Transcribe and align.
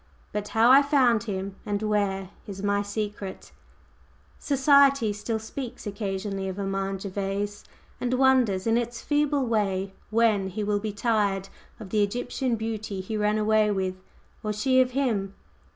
But 0.31 0.47
how 0.47 0.71
I 0.71 0.81
found 0.81 1.25
him, 1.25 1.57
and 1.63 1.79
where, 1.83 2.31
is 2.47 2.63
my 2.63 2.81
secret!" 2.81 3.51
Society 4.39 5.13
still 5.13 5.37
speaks 5.37 5.85
occasionally 5.85 6.47
of 6.49 6.57
Armand 6.57 7.01
Gervase, 7.01 7.63
and 7.99 8.15
wonders 8.15 8.65
in 8.65 8.79
its 8.79 8.99
feeble 9.03 9.45
way 9.45 9.93
when 10.09 10.47
he 10.47 10.63
will 10.63 10.79
be 10.79 10.91
"tired" 10.91 11.49
of 11.79 11.91
the 11.91 12.01
Egyptian 12.01 12.55
beauty 12.55 12.99
he 12.99 13.15
ran 13.15 13.37
away 13.37 13.69
with, 13.69 14.01
or 14.43 14.51
she 14.51 14.81
of 14.81 14.89
him. 14.97 15.35